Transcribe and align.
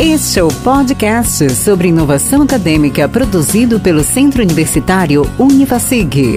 Este 0.00 0.38
é 0.38 0.44
o 0.44 0.48
podcast 0.62 1.50
sobre 1.50 1.88
inovação 1.88 2.42
acadêmica 2.42 3.08
produzido 3.08 3.80
pelo 3.80 4.04
Centro 4.04 4.40
Universitário 4.40 5.22
Univasig. 5.36 6.36